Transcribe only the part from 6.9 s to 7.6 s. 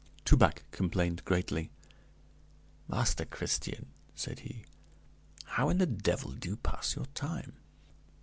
your time?